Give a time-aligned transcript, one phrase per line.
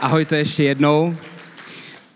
[0.00, 1.16] Ahojte ještě jednou.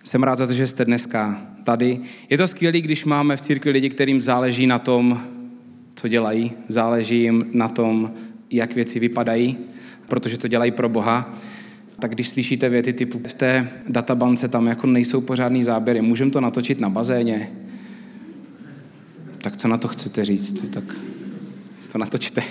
[0.04, 2.00] Jsem rád za to, že jste dneska tady.
[2.30, 5.20] Je to skvělé, když máme v církvi lidi, kterým záleží na tom,
[5.94, 6.52] co dělají.
[6.68, 8.12] Záleží jim na tom,
[8.50, 9.58] jak věci vypadají,
[10.08, 11.34] protože to dělají pro Boha.
[11.98, 16.40] Tak když slyšíte věty typu v té databance tam jako nejsou pořádný záběry, můžeme to
[16.40, 17.50] natočit na bazéně,
[19.38, 20.70] tak co na to chcete říct?
[20.70, 20.84] Tak
[21.92, 22.42] to natočte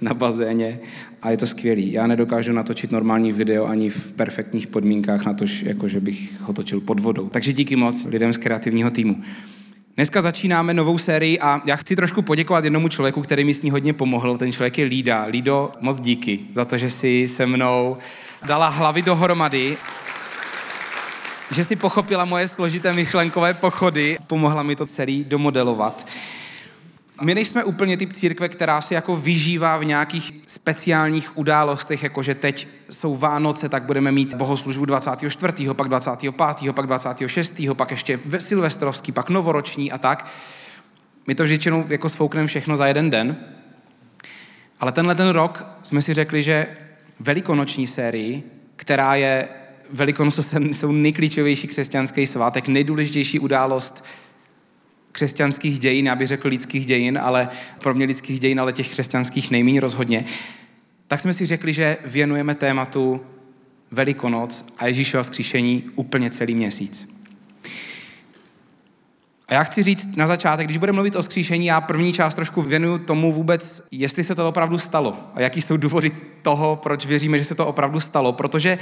[0.00, 0.78] na bazéně
[1.22, 1.92] a je to skvělý.
[1.92, 6.52] Já nedokážu natočit normální video ani v perfektních podmínkách na to, jako že bych ho
[6.52, 7.28] točil pod vodou.
[7.28, 9.22] Takže díky moc lidem z kreativního týmu.
[9.96, 13.70] Dneska začínáme novou sérii a já chci trošku poděkovat jednomu člověku, který mi s ní
[13.70, 14.36] hodně pomohl.
[14.36, 15.24] Ten člověk je Lída.
[15.24, 17.96] Lído, moc díky za to, že si se mnou
[18.46, 19.76] dala hlavy dohromady
[21.50, 26.06] že si pochopila moje složité myšlenkové pochody, pomohla mi to celý domodelovat.
[27.22, 32.34] My nejsme úplně typ církve, která se jako vyžívá v nějakých speciálních událostech, jako že
[32.34, 36.34] teď jsou Vánoce, tak budeme mít bohoslužbu 24., pak 25.,
[36.72, 40.26] pak 26., pak ještě silvestrovský, pak novoroční a tak.
[41.26, 43.36] My to většinou jako sfoukneme všechno za jeden den.
[44.80, 46.66] Ale tenhle ten rok jsme si řekli, že
[47.20, 48.42] velikonoční sérii,
[48.76, 49.48] která je
[49.90, 50.42] Velikonoce
[50.72, 54.04] jsou nejklíčovější křesťanský svátek, nejdůležitější událost
[55.14, 57.48] křesťanských dějin, já bych řekl lidských dějin, ale
[57.78, 60.24] pro mě lidských dějin, ale těch křesťanských nejméně rozhodně,
[61.06, 63.20] tak jsme si řekli, že věnujeme tématu
[63.90, 67.08] Velikonoc a Ježíšova zkříšení úplně celý měsíc.
[69.48, 72.62] A já chci říct na začátek, když budeme mluvit o skříšení, já první část trošku
[72.62, 76.10] věnuju tomu vůbec, jestli se to opravdu stalo a jaký jsou důvody
[76.42, 78.78] toho, proč věříme, že se to opravdu stalo, protože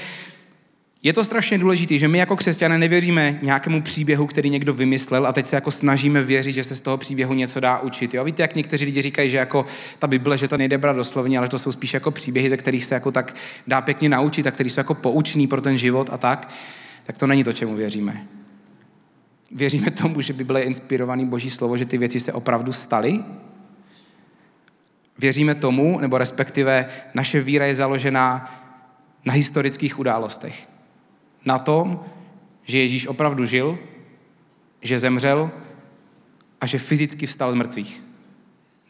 [1.02, 5.32] je to strašně důležité, že my jako křesťané nevěříme nějakému příběhu, který někdo vymyslel a
[5.32, 8.14] teď se jako snažíme věřit, že se z toho příběhu něco dá učit.
[8.14, 8.24] Jo?
[8.24, 9.64] Víte, jak někteří lidi říkají, že jako
[9.98, 12.84] ta Bible, že to nejde brát doslovně, ale to jsou spíš jako příběhy, ze kterých
[12.84, 13.34] se jako tak
[13.66, 16.48] dá pěkně naučit a který jsou jako poučný pro ten život a tak.
[17.04, 18.22] Tak to není to, čemu věříme.
[19.52, 23.20] Věříme tomu, že Bible je inspirovaný Boží slovo, že ty věci se opravdu staly.
[25.18, 28.58] Věříme tomu, nebo respektive naše víra je založená
[29.24, 30.71] na historických událostech
[31.44, 32.04] na tom,
[32.64, 33.78] že Ježíš opravdu žil,
[34.82, 35.50] že zemřel
[36.60, 38.02] a že fyzicky vstal z mrtvých.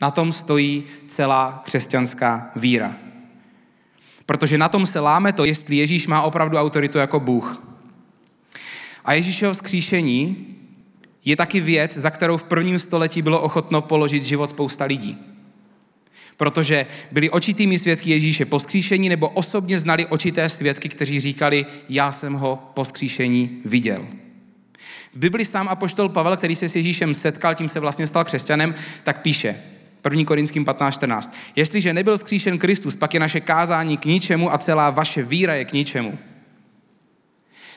[0.00, 2.96] Na tom stojí celá křesťanská víra.
[4.26, 7.62] Protože na tom se láme to, jestli Ježíš má opravdu autoritu jako Bůh.
[9.04, 10.46] A Ježíšovo vzkříšení
[11.24, 15.31] je taky věc, za kterou v prvním století bylo ochotno položit život spousta lidí
[16.36, 22.12] protože byli očitými svědky Ježíše po skříšení nebo osobně znali očité svědky, kteří říkali, já
[22.12, 24.06] jsem ho po skříšení viděl.
[25.12, 28.74] V Bibli sám apoštol Pavel, který se s Ježíšem setkal, tím se vlastně stal křesťanem,
[29.04, 29.56] tak píše,
[30.04, 30.24] 1.
[30.24, 31.30] Korinským 15.14.
[31.56, 35.64] Jestliže nebyl skříšen Kristus, pak je naše kázání k ničemu a celá vaše víra je
[35.64, 36.18] k ničemu.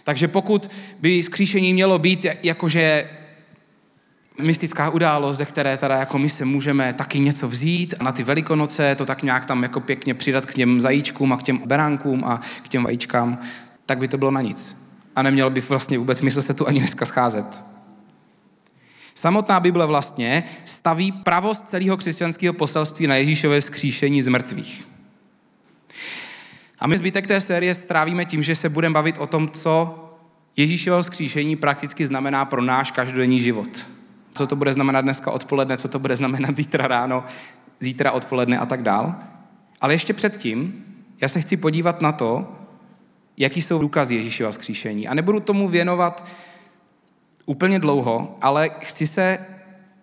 [0.04, 3.10] Takže pokud by skříšení mělo být jakože
[4.42, 8.24] mystická událost, ze které teda jako my se můžeme taky něco vzít a na ty
[8.24, 12.24] velikonoce to tak nějak tam jako pěkně přidat k těm zajíčkům a k těm beránkům
[12.24, 13.38] a k těm vajíčkám,
[13.86, 14.78] tak by to bylo na nic.
[15.16, 17.62] A nemělo by vlastně vůbec smysl se tu ani dneska scházet.
[19.16, 24.88] Samotná Bible vlastně staví pravost celého křesťanského poselství na Ježíšové skříšení z mrtvých.
[26.80, 30.02] A my zbytek té série strávíme tím, že se budeme bavit o tom, co
[30.58, 33.95] Ježíšovo skříšení prakticky znamená pro náš každodenní život
[34.36, 37.24] co to bude znamenat dneska odpoledne, co to bude znamenat zítra ráno,
[37.80, 39.16] zítra odpoledne a tak dál.
[39.82, 40.86] Ale ještě předtím,
[41.22, 42.56] já se chci podívat na to,
[43.38, 45.08] jaký jsou důkazy Ježíšova vzkříšení.
[45.08, 46.26] A nebudu tomu věnovat
[47.46, 49.40] úplně dlouho, ale chci se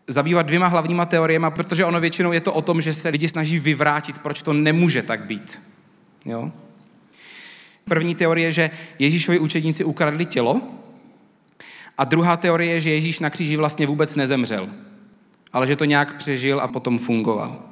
[0.06, 3.59] zabývat dvěma hlavníma teoriemi, protože ono většinou je to o tom, že se lidi snaží
[3.59, 5.60] vyvrátit, proč to nemůže tak být.
[6.25, 6.53] Jo?
[7.84, 10.60] První teorie je, že Ježíšovi učedníci ukradli tělo,
[11.99, 14.69] a druhá teorie je, že Ježíš na kříži vlastně vůbec nezemřel,
[15.53, 17.63] ale že to nějak přežil a potom fungoval.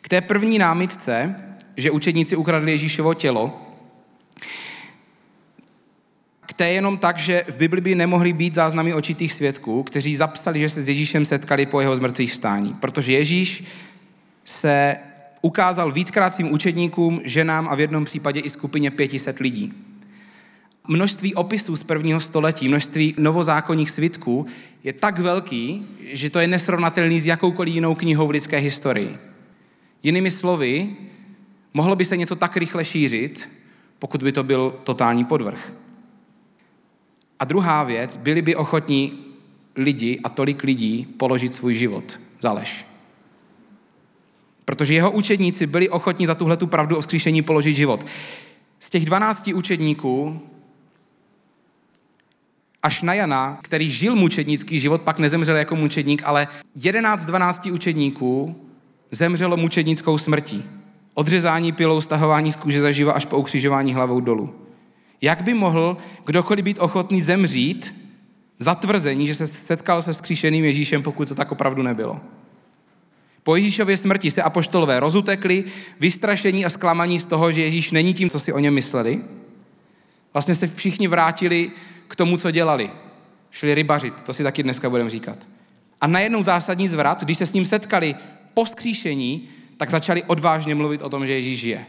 [0.00, 1.36] K té první námitce,
[1.76, 3.62] že učedníci ukradli Ježíšovo tělo,
[6.46, 10.60] k té jenom tak, že v Bibli by nemohly být záznamy očitých svědků, kteří zapsali,
[10.60, 12.74] že se s Ježíšem setkali po jeho zmrtvých vstání.
[12.80, 13.64] Protože Ježíš
[14.44, 14.96] se
[15.42, 19.74] ukázal víckrát svým učedníkům, ženám a v jednom případě i skupině 500 lidí
[20.88, 24.46] množství opisů z prvního století, množství novozákonních svitků
[24.84, 29.18] je tak velký, že to je nesrovnatelný s jakoukoliv jinou knihou v lidské historii.
[30.02, 30.96] Jinými slovy,
[31.74, 33.48] mohlo by se něco tak rychle šířit,
[33.98, 35.72] pokud by to byl totální podvrh.
[37.38, 39.12] A druhá věc, byli by ochotní
[39.76, 42.86] lidi a tolik lidí položit svůj život za lež.
[44.64, 48.06] Protože jeho učedníci byli ochotní za tuhle tu pravdu o vzkříšení položit život.
[48.80, 50.40] Z těch 12 učedníků
[52.82, 57.66] až na Jana, který žil mučednický život, pak nezemřel jako mučedník, ale 11 z 12
[57.66, 58.56] učedníků
[59.10, 60.64] zemřelo mučednickou smrtí.
[61.14, 64.54] Odřezání pilou, stahování z kůže zaživa až po ukřižování hlavou dolů.
[65.20, 65.96] Jak by mohl
[66.26, 68.06] kdokoliv být ochotný zemřít
[68.58, 72.20] za tvrzení, že se setkal se skříšeným Ježíšem, pokud to tak opravdu nebylo?
[73.42, 75.64] Po Ježíšově smrti se apoštolové rozutekli,
[76.00, 79.20] vystrašení a zklamaní z toho, že Ježíš není tím, co si o něm mysleli.
[80.36, 81.70] Vlastně se všichni vrátili
[82.08, 82.90] k tomu, co dělali.
[83.50, 85.48] Šli rybařit, to si taky dneska budeme říkat.
[86.00, 88.14] A najednou zásadní zvrat, když se s ním setkali
[88.54, 91.86] po skříšení, tak začali odvážně mluvit o tom, že Ježíš je.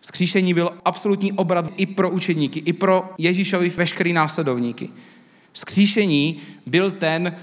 [0.00, 4.88] Skříšení byl absolutní obrat i pro učedníky, i pro Ježíšovi veškerý následovníky.
[5.52, 7.36] Skříšení byl ten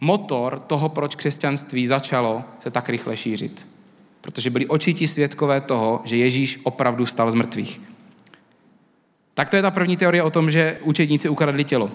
[0.00, 3.66] motor toho, proč křesťanství začalo se tak rychle šířit.
[4.20, 7.91] Protože byli očití svědkové toho, že Ježíš opravdu stal z mrtvých.
[9.34, 11.90] Tak to je ta první teorie o tom, že učedníci ukradli tělo.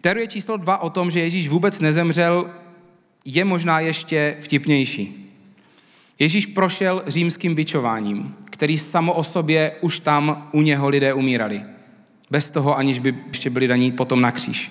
[0.00, 2.50] Teorie číslo dva o tom, že Ježíš vůbec nezemřel,
[3.24, 5.34] je možná ještě vtipnější.
[6.18, 11.62] Ježíš prošel římským bičováním, který samo o sobě už tam u něho lidé umírali.
[12.30, 14.70] Bez toho, aniž by ještě byli daní potom na kříž.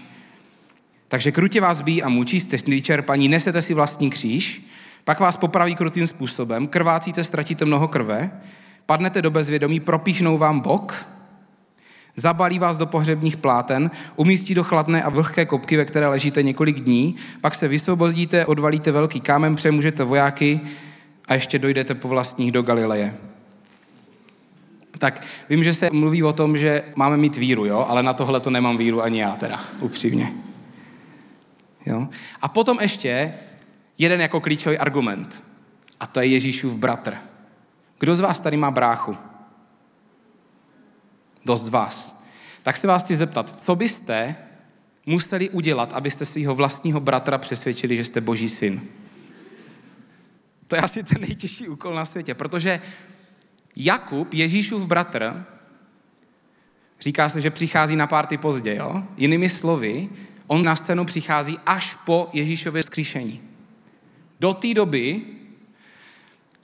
[1.07, 4.61] Takže krutě vás bíjí a mučí, jste vyčerpaní, nesete si vlastní kříž,
[5.03, 8.31] pak vás popraví krutým způsobem, krvácíte, ztratíte mnoho krve,
[8.85, 11.05] padnete do bezvědomí, propíchnou vám bok,
[12.17, 16.79] zabalí vás do pohřebních pláten, umístí do chladné a vlhké kopky, ve které ležíte několik
[16.79, 20.59] dní, pak se vysvobodíte, odvalíte velký kámen, přemůžete vojáky
[21.27, 23.15] a ještě dojdete po vlastních do Galileje.
[24.97, 27.85] Tak vím, že se mluví o tom, že máme mít víru, jo?
[27.89, 30.31] ale na tohle to nemám víru ani já teda, upřímně.
[31.85, 32.07] Jo?
[32.41, 33.33] A potom ještě
[33.97, 35.43] jeden jako klíčový argument.
[35.99, 37.13] A to je Ježíšův bratr.
[37.99, 39.17] Kdo z vás tady má bráchu?
[41.47, 42.21] Dost z vás.
[42.63, 44.35] Tak se vás chci zeptat, co byste
[45.05, 48.81] museli udělat, abyste svého vlastního bratra přesvědčili, že jste boží syn?
[50.67, 52.81] To je asi ten nejtěžší úkol na světě, protože
[53.75, 55.45] Jakub, Ježíšův bratr,
[56.99, 59.03] říká se, že přichází na párty pozdě, jo?
[59.17, 60.09] Jinými slovy,
[60.47, 63.41] on na scénu přichází až po Ježíšově skříšení.
[64.39, 65.21] Do té doby,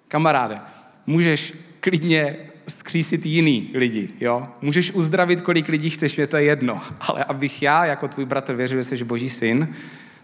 [0.08, 0.60] kamaráde,
[1.06, 4.48] můžeš klidně skřísit jiný lidi, jo?
[4.62, 6.82] Můžeš uzdravit, kolik lidí chceš, mě to je jedno.
[7.00, 9.76] Ale abych já, jako tvůj bratr, věřil, že jsi boží syn,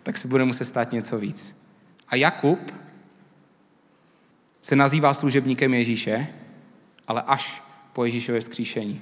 [0.04, 1.56] tak se bude muset stát něco víc.
[2.08, 2.74] A Jakub
[4.62, 6.28] se nazývá služebníkem Ježíše,
[7.08, 7.64] ale až
[7.94, 9.02] po Ježíšově skříšení.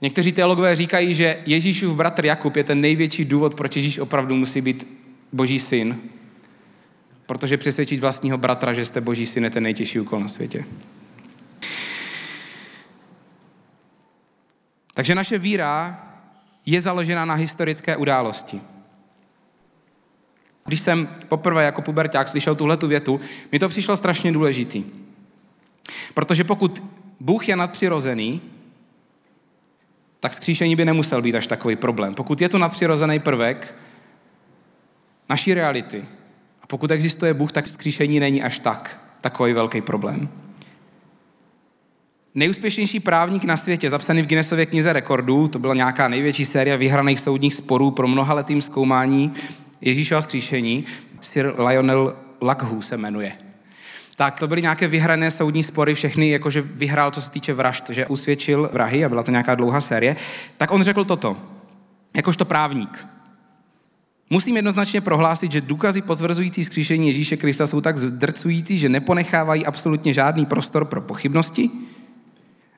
[0.00, 4.60] Někteří teologové říkají, že Ježíšův bratr Jakub je ten největší důvod, proč Ježíš opravdu musí
[4.60, 4.98] být
[5.32, 5.98] boží syn.
[7.26, 10.64] Protože přesvědčit vlastního bratra, že jste boží syn, je ten nejtěžší úkol na světě.
[14.98, 16.04] Takže naše víra
[16.66, 18.60] je založena na historické události.
[20.66, 23.20] Když jsem poprvé jako puberták slyšel tuhle tu větu,
[23.52, 24.84] mi to přišlo strašně důležitý.
[26.14, 26.82] Protože pokud
[27.20, 28.40] Bůh je nadpřirozený,
[30.20, 32.14] tak skříšení by nemusel být až takový problém.
[32.14, 33.74] Pokud je to nadpřirozený prvek
[35.28, 36.04] naší reality,
[36.62, 40.47] a pokud existuje Bůh, tak skříšení není až tak takový velký problém.
[42.34, 47.20] Nejúspěšnější právník na světě, zapsaný v Guinnessově knize rekordů, to byla nějaká největší série vyhraných
[47.20, 49.32] soudních sporů pro mnohaletým zkoumání
[49.80, 50.84] Ježíšova skříšení,
[51.20, 53.32] Sir Lionel Lachu se jmenuje.
[54.16, 58.06] Tak to byly nějaké vyhrané soudní spory, všechny jakože vyhrál, co se týče vražd, že
[58.06, 60.16] usvědčil vrahy a byla to nějaká dlouhá série.
[60.56, 61.36] Tak on řekl toto,
[62.16, 63.06] jakožto právník.
[64.30, 70.14] Musím jednoznačně prohlásit, že důkazy potvrzující skříšení Ježíše Krista jsou tak zdrcující, že neponechávají absolutně
[70.14, 71.70] žádný prostor pro pochybnosti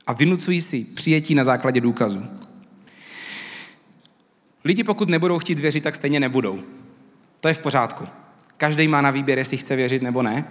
[0.07, 2.27] a vynucují si přijetí na základě důkazů.
[4.65, 6.63] Lidi, pokud nebudou chtít věřit, tak stejně nebudou.
[7.41, 8.07] To je v pořádku.
[8.57, 10.45] Každý má na výběr, jestli chce věřit nebo ne.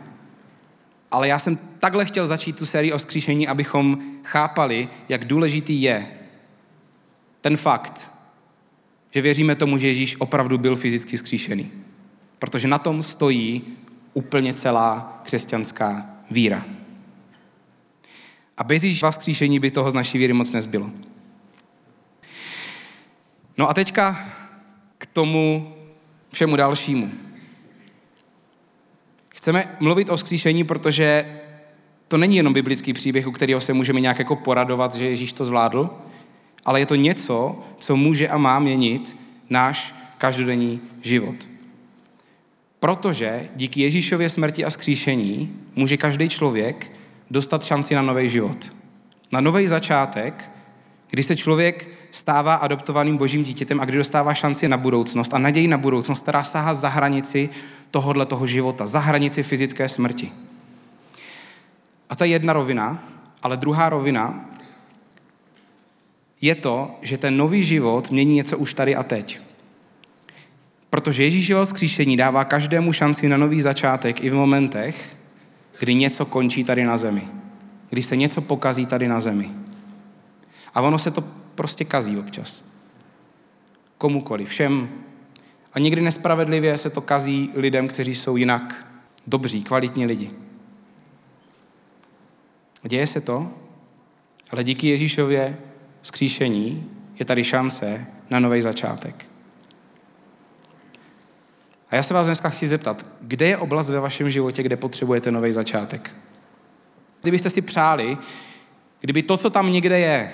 [1.11, 6.07] Ale já jsem takhle chtěl začít tu sérii o skříšení, abychom chápali, jak důležitý je
[7.41, 8.11] ten fakt,
[9.11, 11.71] že věříme tomu, že Ježíš opravdu byl fyzicky skříšený.
[12.39, 13.63] Protože na tom stojí
[14.13, 16.65] úplně celá křesťanská víra.
[18.59, 20.91] A bez Ježíšova skříšení by toho z naší víry moc nezbylo.
[23.57, 24.29] No a teďka
[24.97, 25.73] k tomu
[26.33, 27.11] všemu dalšímu.
[29.29, 31.39] Chceme mluvit o skříšení, protože
[32.07, 35.45] to není jenom biblický příběh, u kterého se můžeme nějak jako poradovat, že Ježíš to
[35.45, 35.89] zvládl,
[36.65, 39.15] ale je to něco, co může a má měnit
[39.49, 41.49] náš každodenní život.
[42.79, 46.98] Protože díky Ježíšově smrti a skříšení může každý člověk
[47.31, 48.71] dostat šanci na nový život.
[49.33, 50.49] Na nový začátek,
[51.09, 55.67] kdy se člověk stává adoptovaným božím dítětem a kdy dostává šanci na budoucnost a naději
[55.67, 57.49] na budoucnost, která sáhá za hranici
[57.91, 60.31] tohohle toho života, za hranici fyzické smrti.
[62.09, 63.03] A to je jedna rovina,
[63.43, 64.45] ale druhá rovina
[66.41, 69.39] je to, že ten nový život mění něco už tady a teď.
[70.89, 75.18] Protože Ježíšovo skříšení dává každému šanci na nový začátek i v momentech,
[75.79, 77.27] kdy něco končí tady na zemi.
[77.89, 79.51] Kdy se něco pokazí tady na zemi.
[80.73, 81.23] A ono se to
[81.55, 82.63] prostě kazí občas.
[83.97, 84.89] Komukoliv, všem.
[85.73, 88.87] A někdy nespravedlivě se to kazí lidem, kteří jsou jinak
[89.27, 90.29] dobří, kvalitní lidi.
[92.83, 93.53] Děje se to,
[94.51, 95.57] ale díky Ježíšově
[96.01, 99.28] skříšení je tady šance na nový začátek.
[101.89, 105.31] A já se vás dneska chci zeptat, kde je oblast ve vašem životě, kde potřebujete
[105.31, 106.11] nový začátek?
[107.21, 108.17] Kdybyste si přáli,
[109.01, 110.31] kdyby to, co tam někde je,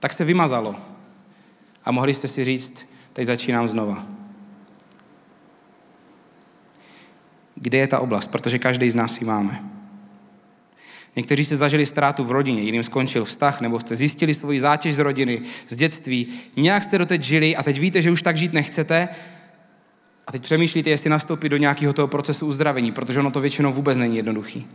[0.00, 0.76] tak se vymazalo
[1.84, 4.04] a mohli jste si říct, teď začínám znova.
[7.54, 8.28] Kde je ta oblast?
[8.30, 9.62] Protože každý z nás ji máme.
[11.16, 14.98] Někteří jste zažili ztrátu v rodině, jiným skončil vztah, nebo jste zjistili svoji zátěž z
[14.98, 16.26] rodiny, z dětství,
[16.56, 19.08] nějak jste doteď žili a teď víte, že už tak žít nechcete
[20.26, 23.98] a teď přemýšlíte, jestli nastoupit do nějakého toho procesu uzdravení, protože ono to většinou vůbec
[23.98, 24.66] není jednoduchý.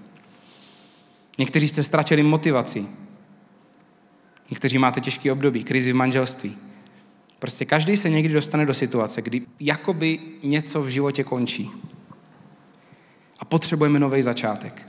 [1.38, 2.86] Někteří jste ztratili motivaci.
[4.50, 6.58] Někteří máte těžký období, krizi v manželství.
[7.40, 11.70] Prostě každý se někdy dostane do situace, kdy jakoby něco v životě končí.
[13.40, 14.88] A potřebujeme nový začátek.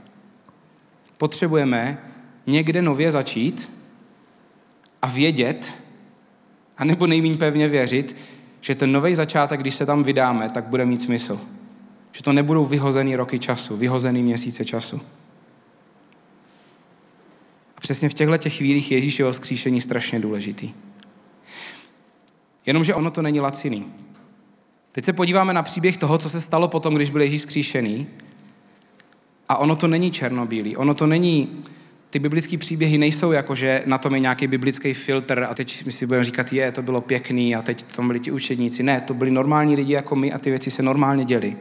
[1.16, 1.98] Potřebujeme
[2.46, 3.70] někde nově začít
[5.02, 5.72] a vědět,
[6.78, 8.16] anebo nejméně pevně věřit,
[8.60, 11.40] že ten nový začátek, když se tam vydáme, tak bude mít smysl.
[12.12, 15.00] Že to nebudou vyhozený roky času, vyhozený měsíce času.
[17.76, 20.72] A přesně v těchto těch chvílích Ježíšeho skříšení strašně důležitý.
[22.66, 23.86] Jenomže ono to není laciný.
[24.92, 28.06] Teď se podíváme na příběh toho, co se stalo potom, když byl Ježíš skříšený.
[29.48, 30.76] A ono to není černobílý.
[30.76, 31.62] Ono to není
[32.10, 35.92] ty biblické příběhy nejsou jako, že na tom je nějaký biblický filtr a teď my
[35.92, 38.82] si budeme říkat, je, to bylo pěkný a teď tam byli ti učedníci.
[38.82, 41.56] Ne, to byli normální lidi jako my a ty věci se normálně děly.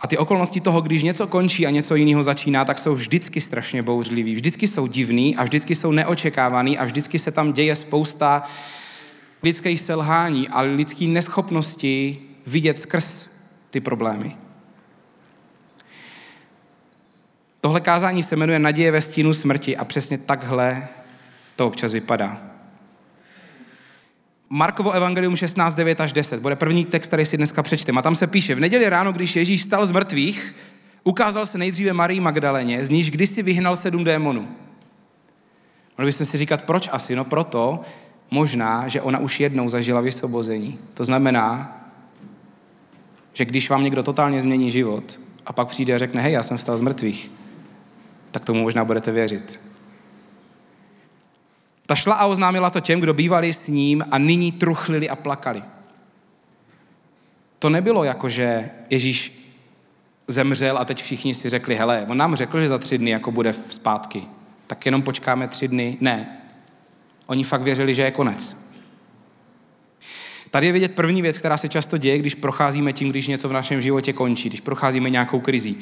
[0.00, 3.82] A ty okolnosti toho, když něco končí a něco jiného začíná, tak jsou vždycky strašně
[3.82, 8.42] bouřlivý, vždycky jsou divný a vždycky jsou neočekávaný a vždycky se tam děje spousta
[9.42, 13.26] lidských selhání a lidské neschopnosti vidět skrz
[13.70, 14.36] ty problémy.
[17.64, 20.88] Tohle kázání se jmenuje Naděje ve stínu smrti a přesně takhle
[21.56, 22.40] to občas vypadá.
[24.48, 27.98] Markovo evangelium 16, 9 až 10 bude první text, který si dneska přečteme.
[27.98, 30.54] A tam se píše, v neděli ráno, když Ježíš stal z mrtvých,
[31.04, 34.48] ukázal se nejdříve Marii Magdaleně, z níž kdysi vyhnal sedm démonů.
[35.98, 37.16] Mohli byste si říkat, proč asi?
[37.16, 37.80] No proto,
[38.30, 40.78] možná, že ona už jednou zažila vysvobození.
[40.94, 41.78] To znamená,
[43.32, 46.56] že když vám někdo totálně změní život a pak přijde a řekne, hej, já jsem
[46.56, 47.30] vstal z mrtvých,
[48.32, 49.60] tak tomu možná budete věřit.
[51.86, 55.62] Ta šla a oznámila to těm, kdo bývali s ním a nyní truchlili a plakali.
[57.58, 59.42] To nebylo jako, že Ježíš
[60.28, 63.30] zemřel a teď všichni si řekli, hele, on nám řekl, že za tři dny jako
[63.30, 64.22] bude zpátky,
[64.66, 65.96] tak jenom počkáme tři dny.
[66.00, 66.38] Ne.
[67.26, 68.56] Oni fakt věřili, že je konec.
[70.50, 73.52] Tady je vidět první věc, která se často děje, když procházíme tím, když něco v
[73.52, 75.80] našem životě končí, když procházíme nějakou krizí.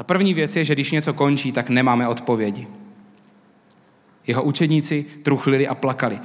[0.00, 2.66] Ta první věc je, že když něco končí, tak nemáme odpovědi.
[4.26, 6.20] Jeho učeníci truchlili a plakali.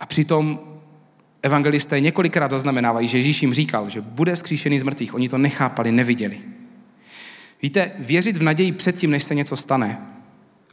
[0.00, 0.60] A přitom
[1.42, 5.14] evangelisté několikrát zaznamenávají, že Ježíš jim říkal, že bude vzkříšený z mrtvých.
[5.14, 6.40] Oni to nechápali, neviděli.
[7.62, 9.98] Víte, věřit v naději předtím, než se něco stane,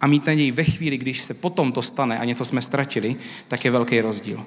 [0.01, 3.15] a mít naději ve chvíli, když se potom to stane a něco jsme ztratili,
[3.47, 4.45] tak je velký rozdíl.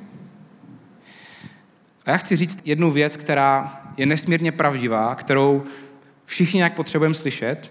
[2.07, 5.65] A já chci říct jednu věc, která je nesmírně pravdivá, kterou
[6.29, 7.71] všichni nějak potřebujeme slyšet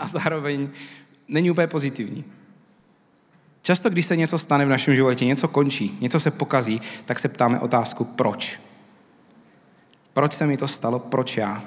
[0.00, 0.68] a zároveň
[1.28, 2.24] není úplně pozitivní.
[3.62, 7.28] Často, když se něco stane v našem životě, něco končí, něco se pokazí, tak se
[7.28, 8.60] ptáme otázku, proč?
[10.12, 10.98] Proč se mi to stalo?
[10.98, 11.62] Proč já?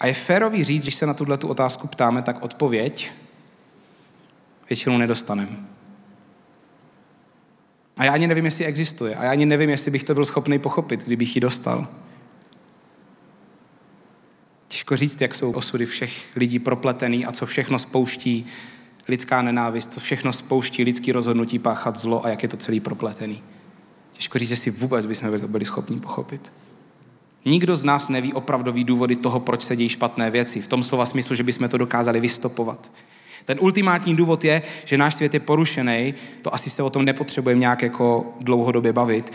[0.00, 3.10] A je férový říct, když se na tuhle tu otázku ptáme, tak odpověď
[4.68, 5.77] většinou nedostaneme.
[7.98, 9.14] A já ani nevím, jestli existuje.
[9.14, 11.86] A já ani nevím, jestli bych to byl schopný pochopit, kdybych ji dostal.
[14.68, 18.46] Těžko říct, jak jsou osudy všech lidí propletený a co všechno spouští
[19.08, 23.42] lidská nenávist, co všechno spouští lidský rozhodnutí páchat zlo a jak je to celý propletený.
[24.12, 26.52] Těžko říct, jestli vůbec bychom byli schopni pochopit.
[27.44, 30.60] Nikdo z nás neví opravdový důvody toho, proč se dějí špatné věci.
[30.60, 32.90] V tom slova smyslu, že bychom to dokázali vystopovat.
[33.48, 37.60] Ten ultimátní důvod je, že náš svět je porušený, to asi se o tom nepotřebujeme
[37.60, 39.32] nějak jako dlouhodobě bavit,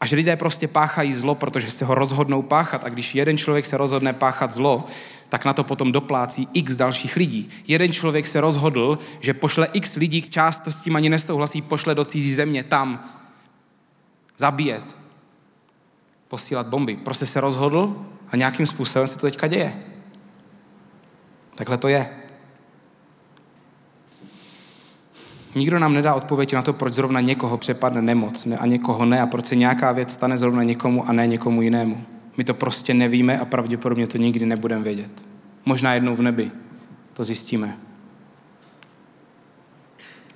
[0.00, 2.84] a že lidé prostě páchají zlo, protože se ho rozhodnou páchat.
[2.84, 4.84] A když jeden člověk se rozhodne páchat zlo,
[5.28, 7.50] tak na to potom doplácí x dalších lidí.
[7.66, 11.94] Jeden člověk se rozhodl, že pošle x lidí, část to s tím ani nesouhlasí, pošle
[11.94, 13.10] do cizí země tam
[14.38, 14.96] zabíjet,
[16.28, 16.96] posílat bomby.
[16.96, 17.96] Prostě se rozhodl
[18.28, 19.74] a nějakým způsobem se to teďka děje.
[21.54, 22.25] Takhle to je.
[25.56, 29.26] Nikdo nám nedá odpověď na to, proč zrovna někoho přepadne nemoc a někoho ne a
[29.26, 32.04] proč se nějaká věc stane zrovna někomu a ne někomu jinému.
[32.36, 35.26] My to prostě nevíme a pravděpodobně to nikdy nebudeme vědět.
[35.64, 36.50] Možná jednou v nebi
[37.12, 37.76] to zjistíme.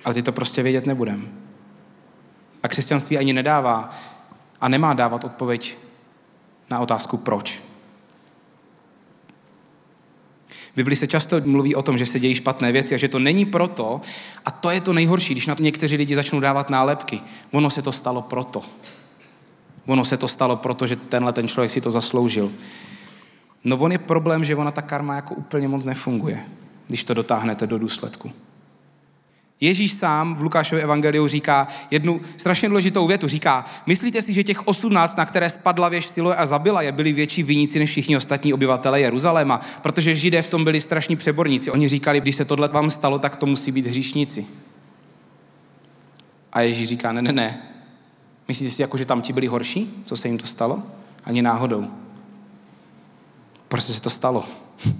[0.05, 1.23] Ale ty to prostě vědět nebudeme.
[2.63, 3.89] A křesťanství ani nedává
[4.61, 5.77] a nemá dávat odpověď
[6.69, 7.70] na otázku proč.
[10.73, 13.19] V Bibli se často mluví o tom, že se dějí špatné věci a že to
[13.19, 14.01] není proto,
[14.45, 17.21] a to je to nejhorší, když na to někteří lidi začnou dávat nálepky.
[17.51, 18.61] Ono se to stalo proto.
[19.85, 22.51] Ono se to stalo proto, že tenhle ten člověk si to zasloužil.
[23.63, 26.45] No on je problém, že ona ta karma jako úplně moc nefunguje,
[26.87, 28.31] když to dotáhnete do důsledku.
[29.61, 33.27] Ježíš sám v Lukášově evangeliu říká jednu strašně důležitou větu.
[33.27, 37.13] Říká, myslíte si, že těch 18, na které spadla věž Siloe a zabila je, byli
[37.13, 39.61] větší viníci než všichni ostatní obyvatele Jeruzaléma?
[39.81, 41.71] Protože židé v tom byli strašní přeborníci.
[41.71, 44.45] Oni říkali, když se tohle vám stalo, tak to musí být hříšníci.
[46.53, 47.61] A Ježíš říká, ne, ne, ne.
[48.47, 50.83] Myslíte si, jako, že tam ti byli horší, co se jim to stalo?
[51.23, 51.87] Ani náhodou.
[53.67, 54.45] Prostě se to stalo.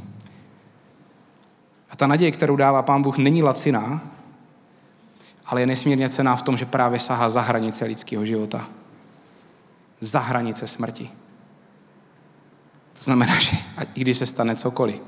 [1.89, 4.01] A ta naděje, kterou dává Pán Bůh, není laciná,
[5.51, 8.67] ale je nesmírně cená v tom, že právě sahá za hranice lidského života.
[9.99, 11.11] Za hranice smrti.
[12.93, 13.57] To znamená, že
[13.95, 15.01] i když se stane cokoliv,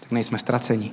[0.00, 0.92] tak nejsme ztraceni.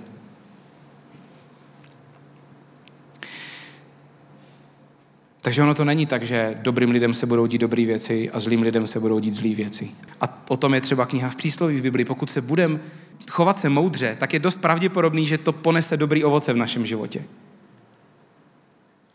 [5.45, 8.61] Takže ono to není tak, že dobrým lidem se budou dít dobré věci a zlým
[8.61, 9.91] lidem se budou dít zlé věci.
[10.21, 12.05] A o tom je třeba kniha v přísloví v Biblii.
[12.05, 12.79] Pokud se budeme
[13.29, 17.23] chovat se moudře, tak je dost pravděpodobný, že to ponese dobrý ovoce v našem životě.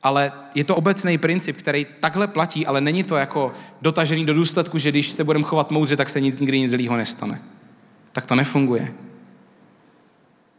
[0.03, 4.79] Ale je to obecný princip, který takhle platí, ale není to jako dotažený do důsledku,
[4.79, 7.41] že když se budeme chovat moudře, tak se nic, nikdy nic zlýho nestane.
[8.13, 8.95] Tak to nefunguje.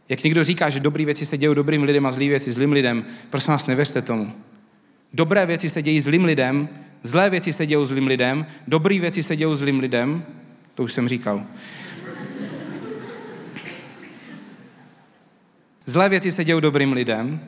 [0.08, 3.04] Jak někdo říká, že dobré věci se dějí dobrým lidem a zlé věci zlým lidem,
[3.30, 4.32] prosím vás, nevěřte tomu.
[5.14, 6.68] Dobré věci se dějí zlým lidem,
[7.02, 10.24] zlé věci se dějí zlým lidem, dobré věci se dějí zlým lidem,
[10.74, 11.46] to už jsem říkal.
[15.84, 17.40] Zlé věci se dějí dobrým lidem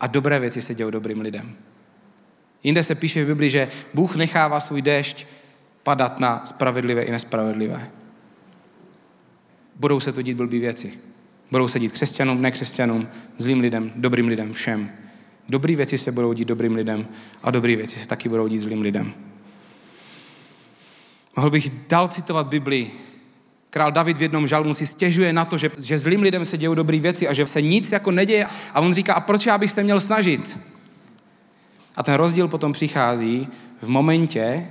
[0.00, 1.54] a dobré věci se dějí dobrým lidem.
[2.62, 5.26] Jinde se píše v Bibli, že Bůh nechává svůj déšť
[5.82, 7.88] padat na spravedlivé i nespravedlivé.
[9.76, 10.92] Budou se to dít blbý věci.
[11.50, 14.90] Budou se dít křesťanům, nekřesťanům, zlým lidem, dobrým lidem, všem.
[15.52, 17.08] Dobré věci se budou dít dobrým lidem
[17.42, 19.14] a dobré věci se taky budou dít zlým lidem.
[21.36, 22.90] Mohl bych dál citovat Bibli.
[23.70, 26.74] Král David v jednom žalmu si stěžuje na to, že, že zlým lidem se dějou
[26.74, 28.46] dobré věci a že se nic jako neděje.
[28.74, 30.58] A on říká, a proč já bych se měl snažit?
[31.96, 33.48] A ten rozdíl potom přichází
[33.82, 34.66] v momentě,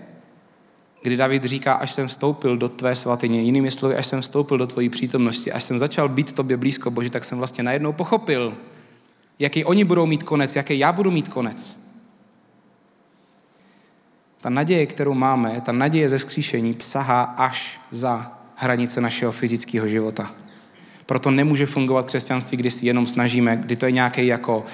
[1.04, 4.68] kdy David říká, až jsem vstoupil do tvé svatyně, jinými slovy, až jsem vstoupil do
[4.68, 8.58] tvojí přítomnosti, až jsem začal být tobě blízko, Bože, tak jsem vlastně najednou pochopil,
[9.42, 11.80] jaký oni budou mít konec, jaký já budu mít konec.
[14.42, 20.32] Ta naděje, kterou máme, ta naděje ze skříšení sahá až za hranice našeho fyzického života.
[21.06, 24.66] Proto nemůže fungovat křesťanství, kdy si jenom snažíme, kdy to je nějaký jako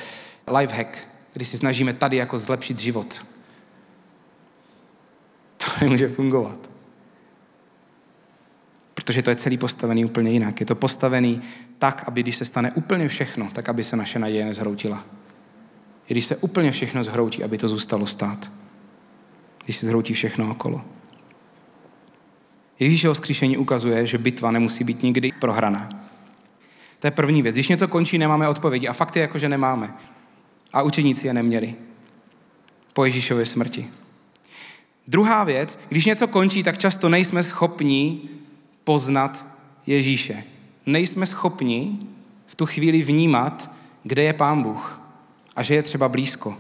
[0.58, 0.97] lifehack,
[1.34, 3.25] kdy si snažíme tady jako zlepšit život.
[5.58, 6.66] To nemůže fungovat.
[9.08, 10.60] Protože to je celý postavený úplně jinak.
[10.60, 11.41] Je to postavený
[11.78, 15.04] tak, aby když se stane úplně všechno, tak aby se naše naděje nezhroutila.
[16.10, 18.52] I když se úplně všechno zhroutí, aby to zůstalo stát.
[19.63, 20.82] Když se zhroutí všechno okolo.
[22.80, 25.89] Ježíšeho skříšení ukazuje, že bitva nemusí být nikdy prohraná.
[27.00, 27.56] To je první věc.
[27.56, 28.88] Když něco končí, nemáme odpovědi.
[28.88, 29.93] A fakt je jako, že nemáme.
[30.74, 31.76] A učeníci je neměli.
[32.93, 33.88] Po Ježíšově smrti.
[35.08, 38.30] Druhá věc, když něco končí, tak často nejsme schopni
[38.88, 39.45] poznat
[39.88, 40.43] Ježíše
[40.86, 42.00] nejsme schopni
[42.47, 45.02] v tu chvíli vnímat, kde je Pán Bůh
[45.56, 46.56] a že je třeba blízko.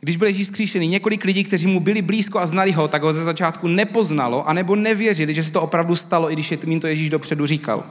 [0.00, 3.12] Když byl Ježíš zkříšený, několik lidí, kteří mu byli blízko a znali ho, tak ho
[3.12, 7.10] ze začátku nepoznalo, anebo nevěřili, že se to opravdu stalo, i když jim to Ježíš
[7.10, 7.84] dopředu říkal.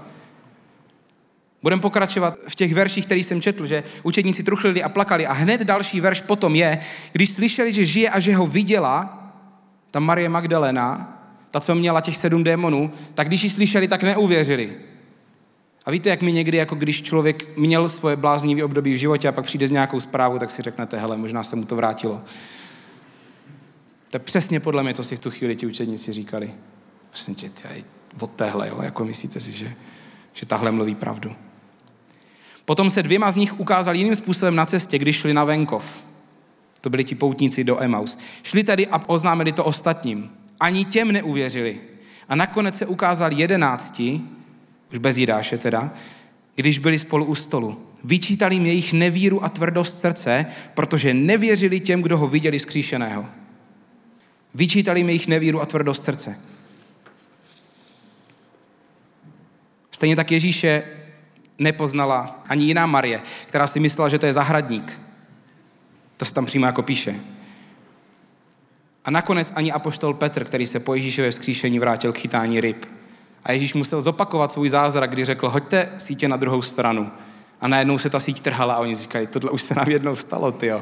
[1.62, 5.62] Budeme pokračovat v těch verších, který jsem četl, že učedníci truchlili a plakali a hned
[5.62, 6.80] další verš potom je,
[7.12, 9.28] když slyšeli, že žije a že ho viděla,
[9.92, 11.19] ta Marie Magdalena,
[11.52, 14.74] ta, co měla těch sedm démonů, tak když ji slyšeli, tak neuvěřili.
[15.86, 19.32] A víte, jak mi někdy, jako když člověk měl svoje bláznivé období v životě a
[19.32, 22.22] pak přijde s nějakou zprávou, tak si řeknete, hele, možná se mu to vrátilo.
[24.10, 26.54] To je přesně podle mě, co si v tu chvíli ti učedníci říkali.
[27.10, 27.68] Prostě tě, tě,
[28.20, 29.74] od téhle, jo, jako myslíte si, že,
[30.34, 31.36] že tahle mluví pravdu.
[32.66, 36.04] Potom se dvěma z nich ukázal jiným způsobem na cestě, když šli na venkov.
[36.82, 38.18] To byli ti poutníci do Emaus.
[38.44, 40.30] Šli tedy a oznámili to ostatním.
[40.60, 41.78] Ani těm neuvěřili.
[42.30, 44.22] A nakonec se ukázal jedenácti,
[44.92, 45.92] už bez Jidáše teda,
[46.56, 47.86] když byli spolu u stolu.
[48.04, 53.26] Vyčítali jim jejich nevíru a tvrdost srdce, protože nevěřili těm, kdo ho viděli skříšeného.
[54.54, 56.40] Vyčítali jim jejich nevíru a tvrdost srdce.
[59.92, 60.84] Stejně tak Ježíše
[61.58, 65.00] nepoznala ani jiná Marie, která si myslela, že to je zahradník.
[66.18, 67.16] To se tam přímo jako píše.
[69.06, 72.86] A nakonec ani apoštol Petr, který se po Ježíšově vzkříšení vrátil k chytání ryb.
[73.44, 77.12] A Ježíš musel zopakovat svůj zázrak, kdy řekl, hoďte sítě na druhou stranu.
[77.62, 80.52] A najednou se ta síť trhala a oni říkají, tohle už se nám jednou stalo,
[80.52, 80.82] tyjo.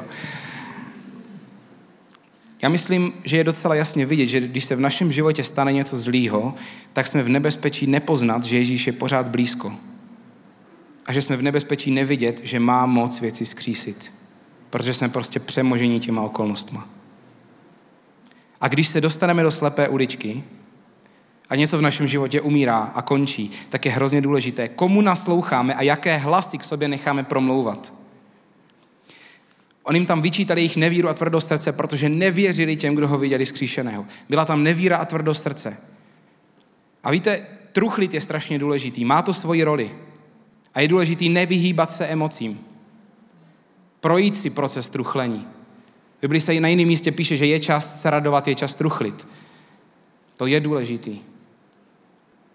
[2.62, 5.96] Já myslím, že je docela jasně vidět, že když se v našem životě stane něco
[5.96, 6.54] zlýho,
[6.92, 9.72] tak jsme v nebezpečí nepoznat, že Ježíš je pořád blízko.
[11.06, 14.12] A že jsme v nebezpečí nevidět, že má moc věci skřísit.
[14.70, 16.97] Protože jsme prostě přemožení těma okolnostma.
[18.60, 20.44] A když se dostaneme do slepé uličky
[21.48, 25.82] a něco v našem životě umírá a končí, tak je hrozně důležité, komu nasloucháme a
[25.82, 27.92] jaké hlasy k sobě necháme promlouvat.
[29.82, 33.46] On jim tam vyčítali jejich nevíru a tvrdost srdce, protože nevěřili těm, kdo ho viděli
[33.46, 34.06] skříšeného.
[34.28, 35.76] Byla tam nevíra a tvrdost srdce.
[37.04, 39.04] A víte, truchlit je strašně důležitý.
[39.04, 39.90] Má to svoji roli.
[40.74, 42.60] A je důležitý nevyhýbat se emocím.
[44.00, 45.46] Projít si proces truchlení.
[46.22, 49.28] V se i na jiném místě píše, že je čas se radovat, je čas truchlit.
[50.36, 51.20] To je důležitý.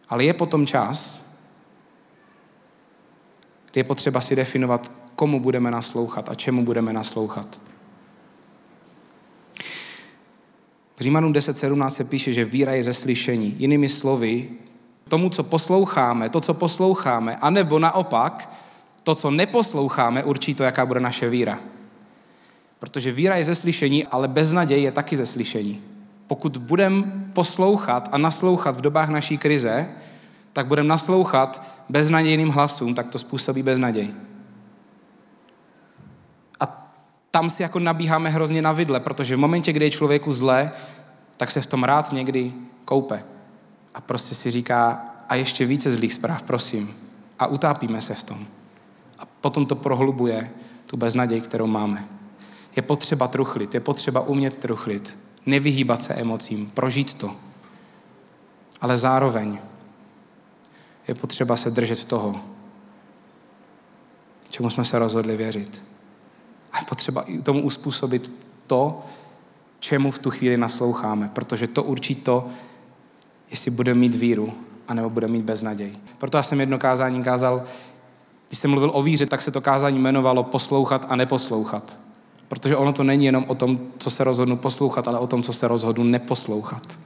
[0.10, 1.22] Ale je potom čas,
[3.72, 7.62] kdy je potřeba si definovat, komu budeme naslouchat a čemu budeme naslouchat.
[10.96, 13.56] V Římanům 10.17 se píše, že víra je ze slyšení.
[13.60, 14.50] Jinými slovy,
[15.10, 18.50] tomu, co posloucháme, to, co posloucháme, anebo naopak,
[19.04, 21.60] to, co neposloucháme, určí to, jaká bude naše víra.
[22.84, 25.82] Protože víra je ze slyšení, ale beznaděj je taky ze slyšení.
[26.28, 29.88] Pokud budeme poslouchat a naslouchat v dobách naší krize,
[30.54, 34.14] tak budeme naslouchat beznadějným hlasům, tak to způsobí beznaděj.
[36.60, 36.92] A
[37.32, 40.72] tam si jako nabíháme hrozně na vidle, protože v momentě, kdy je člověku zle,
[41.38, 42.54] tak se v tom rád někdy
[42.86, 43.24] koupe.
[43.96, 46.96] A prostě si říká, a ještě více zlých zpráv, prosím.
[47.40, 48.46] A utápíme se v tom.
[49.20, 50.50] A potom to prohlubuje
[50.86, 52.23] tu beznaděj, kterou máme.
[52.76, 57.36] Je potřeba truchlit, je potřeba umět truchlit, nevyhýbat se emocím, prožít to.
[58.82, 59.60] Ale zároveň
[61.08, 62.42] je potřeba se držet toho,
[64.50, 65.84] čemu jsme se rozhodli věřit.
[66.72, 68.34] A je potřeba tomu uspůsobit
[68.68, 69.06] to,
[69.80, 72.50] čemu v tu chvíli nasloucháme, protože to určí to,
[73.50, 74.54] jestli budeme mít víru,
[74.88, 75.98] anebo budeme mít beznaděj.
[76.18, 77.64] Proto já jsem jedno kázání kázal,
[78.48, 81.98] když jsem mluvil o víře, tak se to kázání jmenovalo poslouchat a neposlouchat.
[82.54, 85.54] Protože ono to není jenom o tom, co se rozhodnu poslouchat, ale o tom, co
[85.54, 87.00] se rozhodnu neposlouchat.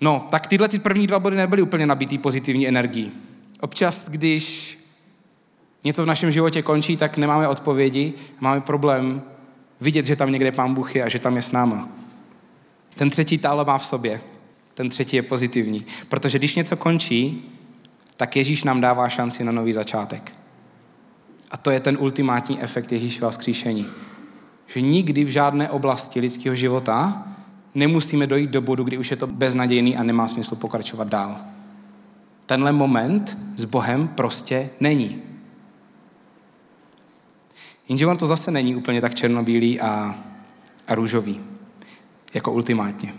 [0.00, 3.12] No, tak tyhle ty první dva body nebyly úplně nabitý pozitivní energií.
[3.60, 4.78] Občas, když
[5.84, 9.22] něco v našem životě končí, tak nemáme odpovědi, máme problém
[9.80, 11.88] vidět, že tam někde Pán Bůh je a že tam je s náma.
[12.94, 14.20] Ten třetí tálo má v sobě.
[14.74, 15.86] Ten třetí je pozitivní.
[16.08, 17.50] Protože když něco končí,
[18.20, 20.32] tak Ježíš nám dává šanci na nový začátek.
[21.50, 23.86] A to je ten ultimátní efekt Ježíšova vzkříšení.
[24.66, 27.24] Že nikdy v žádné oblasti lidského života
[27.74, 31.38] nemusíme dojít do bodu, kdy už je to beznadějný a nemá smysl pokračovat dál.
[32.46, 35.22] Tenhle moment s Bohem prostě není.
[37.88, 40.14] Jenže on to zase není úplně tak černobílý a,
[40.88, 41.40] a růžový,
[42.34, 43.14] jako ultimátně.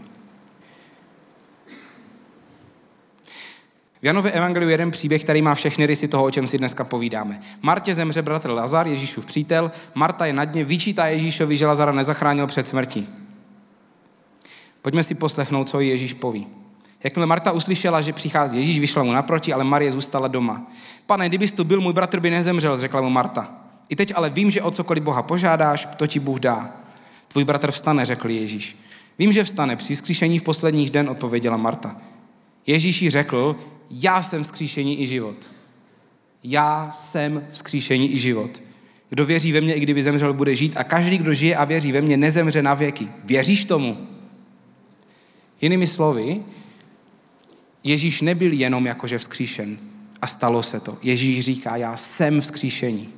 [4.01, 6.83] V Janově evangeliu je jeden příběh, který má všechny rysy toho, o čem si dneska
[6.83, 7.39] povídáme.
[7.61, 12.47] Martě zemře bratr Lazar, Ježíšův přítel, Marta je na dně, vyčítá Ježíšovi, že Lazara nezachránil
[12.47, 13.07] před smrtí.
[14.81, 16.47] Pojďme si poslechnout, co Ježíš poví.
[17.03, 20.71] Jakmile Marta uslyšela, že přichází Ježíš, vyšla mu naproti, ale Marie zůstala doma.
[21.05, 23.51] Pane, kdybys tu byl, můj bratr by nezemřel, řekla mu Marta.
[23.89, 26.69] I teď ale vím, že o cokoliv Boha požádáš, to ti Bůh dá.
[27.27, 28.77] Tvůj bratr vstane, řekl Ježíš.
[29.19, 29.75] Vím, že vstane.
[29.75, 31.95] Při vzkříšení v posledních den odpověděla Marta.
[32.67, 33.55] Ježíš jí řekl,
[33.91, 35.51] já jsem vzkříšení i život.
[36.43, 38.63] Já jsem vzkříšení i život.
[39.09, 41.91] Kdo věří ve mě, i kdyby zemřel, bude žít a každý, kdo žije a věří
[41.91, 43.07] ve mě, nezemře na věky.
[43.23, 44.07] Věříš tomu?
[45.61, 46.41] Jinými slovy,
[47.83, 49.77] Ježíš nebyl jenom jakože vzkříšen
[50.21, 50.97] a stalo se to.
[51.01, 53.09] Ježíš říká, já jsem vzkříšení.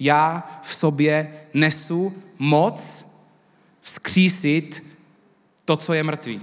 [0.00, 3.04] Já v sobě nesu moc
[3.80, 4.82] vzkřísit
[5.64, 6.40] to, co je mrtvý.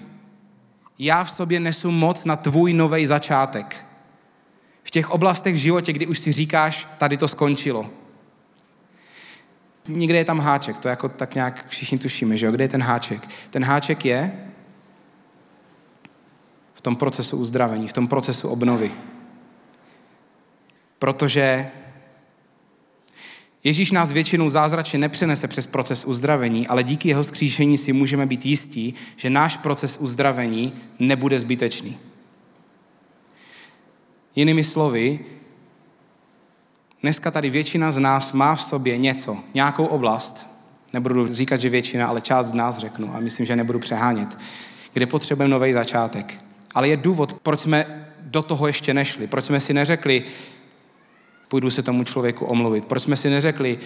[1.00, 3.86] Já v sobě nesu moc na tvůj nový začátek.
[4.84, 7.90] V těch oblastech v životě, kdy už si říkáš, tady to skončilo.
[9.88, 12.52] Někde je tam háček, to jako tak nějak všichni tušíme, že jo?
[12.52, 13.30] Kde je ten háček?
[13.50, 14.50] Ten háček je
[16.74, 18.92] v tom procesu uzdravení, v tom procesu obnovy.
[21.00, 21.68] Protože
[23.64, 28.46] Ježíš nás většinou zázračně nepřenese přes proces uzdravení, ale díky jeho skříšení si můžeme být
[28.46, 31.98] jistí, že náš proces uzdravení nebude zbytečný.
[34.36, 35.20] Jinými slovy,
[37.02, 40.48] dneska tady většina z nás má v sobě něco, nějakou oblast,
[40.94, 44.38] nebudu říkat, že většina, ale část z nás řeknu a myslím, že nebudu přehánět,
[44.94, 46.42] kde potřebujeme nový začátek.
[46.76, 50.24] Ale je důvod, proč jsme do toho ještě nešli, proč jsme si neřekli,
[51.50, 52.86] půjdu se tomu člověku omluvit.
[52.86, 53.80] Proč jsme si neřekli,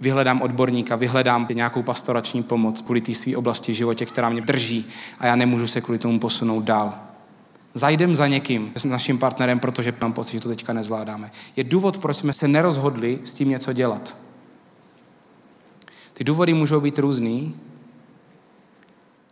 [0.00, 4.86] vyhledám odborníka, vyhledám nějakou pastorační pomoc kvůli té své oblasti v životě, která mě drží
[5.18, 6.94] a já nemůžu se kvůli tomu posunout dál.
[7.74, 11.30] Zajdem za někým, s naším partnerem, protože mám pocit, že to teďka nezvládáme.
[11.56, 14.16] Je důvod, proč jsme se nerozhodli s tím něco dělat.
[16.12, 17.54] Ty důvody můžou být různý,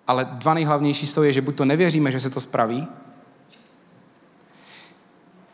[0.06, 2.86] ale dva nejhlavnější jsou je, že buď to nevěříme, že se to spraví,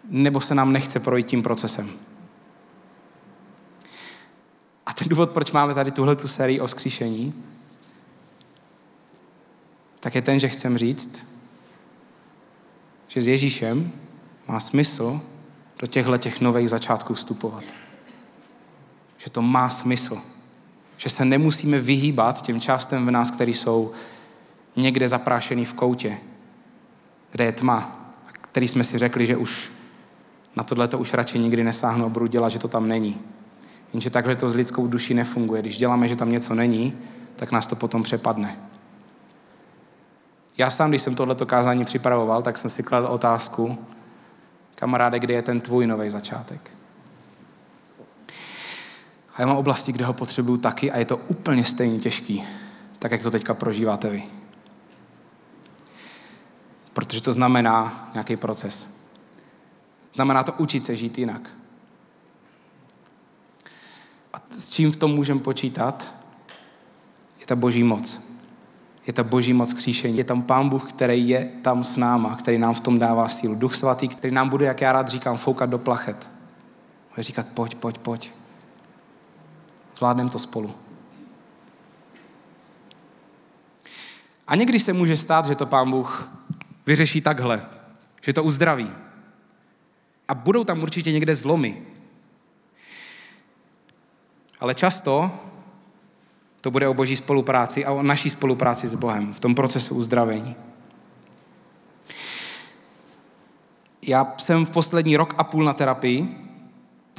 [0.05, 1.91] nebo se nám nechce projít tím procesem.
[4.87, 7.35] A ten důvod, proč máme tady tuhle tu sérii o skříšení,
[10.01, 11.27] tak je ten, že chcem říct,
[13.09, 13.93] že s Ježíšem
[14.49, 15.21] má smysl
[15.79, 17.65] do těchto těch nových začátků vstupovat.
[19.19, 20.19] Že to má smysl.
[20.97, 23.93] Že se nemusíme vyhýbat těm částem v nás, které jsou
[24.77, 26.19] někde zaprášený v koutě,
[27.31, 29.71] kde je tma, který jsme si řekli, že už
[30.57, 33.21] na tohle to už radši nikdy nesáhnu a budu dělat, že to tam není.
[33.93, 35.63] Jenže takhle to s lidskou duší nefunguje.
[35.63, 36.99] Když děláme, že tam něco není,
[37.37, 38.59] tak nás to potom přepadne.
[40.59, 43.79] Já sám, když jsem tohleto kázání připravoval, tak jsem si kladl otázku,
[44.75, 46.71] kamaráde, kde je ten tvůj nový začátek?
[49.35, 52.45] A já mám oblasti, kde ho potřebuju taky a je to úplně stejně těžký,
[52.99, 54.23] tak jak to teďka prožíváte vy.
[56.93, 58.92] Protože to znamená nějaký proces.
[60.13, 61.51] Znamená to učit se žít jinak.
[64.33, 66.11] A s čím v tom můžeme počítat,
[67.41, 68.21] je ta boží moc.
[69.07, 70.19] Je ta boží moc kříšení.
[70.19, 73.55] Je tam pán Bůh, který je tam s náma, který nám v tom dává sílu.
[73.55, 76.31] Duch svatý, který nám bude, jak já rád říkám, foukat do plachet.
[77.11, 78.31] Bude říkat, pojď, pojď, pojď.
[79.97, 80.75] Zvládneme to spolu.
[84.49, 86.29] A někdy se může stát, že to pán Bůh
[86.87, 87.67] vyřeší takhle,
[88.21, 88.91] že to uzdraví.
[90.29, 91.83] A budou tam určitě někde zlomy.
[94.61, 95.31] Ale často
[96.61, 100.57] to bude o boží spolupráci a o naší spolupráci s Bohem v tom procesu uzdravení.
[104.03, 106.29] Já jsem v poslední rok a půl na terapii,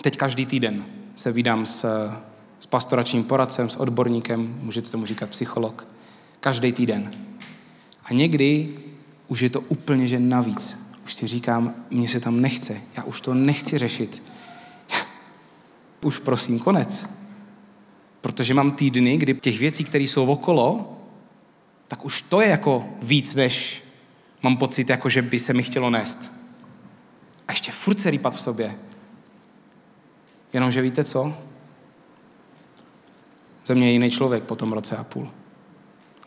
[0.01, 0.85] teď každý týden
[1.15, 2.09] se vydám s,
[2.59, 5.87] s pastoračním poradcem, s odborníkem, můžete tomu říkat psycholog,
[6.39, 7.11] každý týden.
[8.05, 8.69] A někdy
[9.27, 10.82] už je to úplně že navíc.
[11.05, 14.23] Už si říkám, mně se tam nechce, já už to nechci řešit.
[16.01, 17.05] Už prosím, konec.
[18.21, 20.97] Protože mám týdny, kdy těch věcí, které jsou okolo,
[21.87, 23.83] tak už to je jako víc, než
[24.43, 26.31] mám pocit, jako že by se mi chtělo nést.
[27.47, 28.75] A ještě furt se rýpat v sobě.
[30.53, 31.33] Jenomže víte co?
[33.65, 35.31] Ze mě je jiný člověk po tom roce a půl.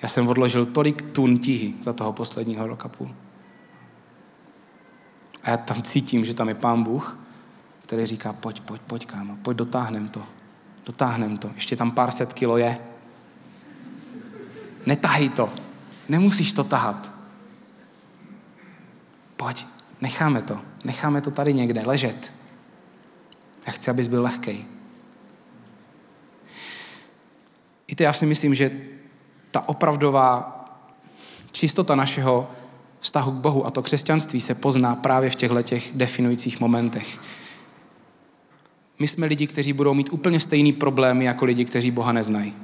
[0.02, 3.14] Já jsem odložil tolik tun tíhy za toho posledního roka půl.
[5.46, 7.18] A já tam cítím, že tam je pán Bůh,
[7.80, 10.22] který říká, pojď, pojď, pojď, kámo, pojď, dotáhnem to.
[10.86, 11.50] Dotáhnem to.
[11.54, 12.78] Ještě tam pár set kilo je.
[14.86, 15.52] Netahej to.
[16.08, 17.10] Nemusíš to tahat.
[19.36, 19.66] Pojď,
[20.00, 20.60] necháme to.
[20.84, 22.32] Necháme to tady někde ležet.
[23.66, 24.64] Já chci, abys byl lehkej.
[27.88, 28.70] Víte, já si myslím, že
[29.50, 30.52] ta opravdová
[31.52, 32.50] čistota našeho
[33.06, 37.18] vztahu k Bohu a to křesťanství se pozná právě v těchto těch definujících momentech.
[38.98, 42.54] My jsme lidi, kteří budou mít úplně stejný problémy jako lidi, kteří Boha neznají.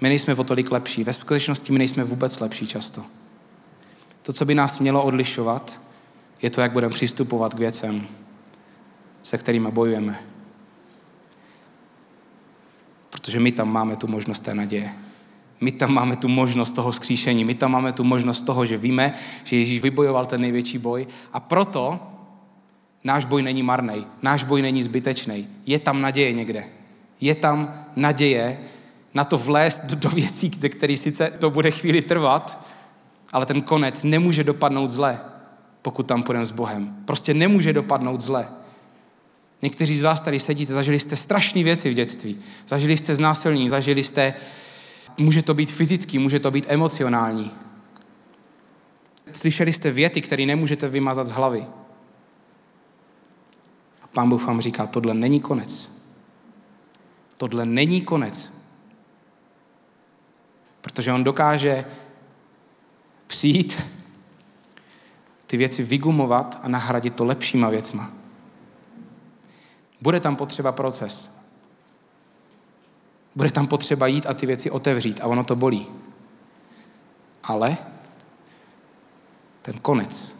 [0.00, 1.04] My nejsme o tolik lepší.
[1.04, 3.02] Ve skutečnosti my nejsme vůbec lepší často.
[4.22, 5.78] To, co by nás mělo odlišovat,
[6.42, 8.06] je to, jak budeme přistupovat k věcem,
[9.22, 10.20] se kterými bojujeme.
[13.10, 15.07] Protože my tam máme tu možnost té naděje.
[15.60, 19.14] My tam máme tu možnost toho skříšení, my tam máme tu možnost toho, že víme,
[19.44, 22.00] že Ježíš vybojoval ten největší boj a proto
[23.04, 25.46] náš boj není marný, náš boj není zbytečný.
[25.66, 26.64] Je tam naděje někde.
[27.20, 28.58] Je tam naděje
[29.14, 32.66] na to vlézt do věcí, ze kterých sice to bude chvíli trvat,
[33.32, 35.18] ale ten konec nemůže dopadnout zle,
[35.82, 36.96] pokud tam půjdeme s Bohem.
[37.04, 38.48] Prostě nemůže dopadnout zle.
[39.62, 42.36] Někteří z vás tady sedíte, zažili jste strašné věci v dětství.
[42.68, 44.34] Zažili jste znásilnění, zažili jste,
[45.18, 47.50] může to být fyzický, může to být emocionální.
[49.32, 51.66] Slyšeli jste věty, které nemůžete vymazat z hlavy.
[54.02, 55.90] A pán Bůh vám říká, tohle není konec.
[57.36, 58.52] Tohle není konec.
[60.80, 61.84] Protože on dokáže
[63.26, 63.82] přijít,
[65.46, 68.10] ty věci vygumovat a nahradit to lepšíma věcma.
[70.00, 71.37] Bude tam potřeba proces.
[73.38, 75.86] Bude tam potřeba jít a ty věci otevřít a ono to bolí.
[77.44, 77.76] Ale
[79.62, 80.32] ten konec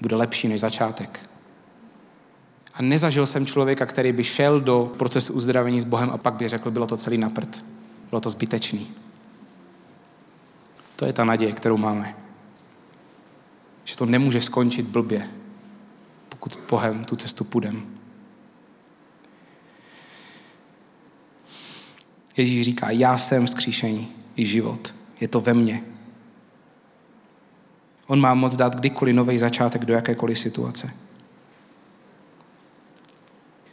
[0.00, 1.30] bude lepší než začátek.
[2.74, 6.48] A nezažil jsem člověka, který by šel do procesu uzdravení s Bohem a pak by
[6.48, 7.64] řekl, bylo to celý na prd.
[8.10, 8.90] Bylo to zbytečný.
[10.96, 12.14] To je ta naděje, kterou máme.
[13.84, 15.30] Že to nemůže skončit blbě,
[16.28, 18.01] pokud s Bohem tu cestu půjdeme.
[22.36, 24.94] Ježíš říká, já jsem vzkříšení i život.
[25.20, 25.82] Je to ve mně.
[28.06, 30.94] On má moc dát kdykoliv nový začátek do jakékoliv situace.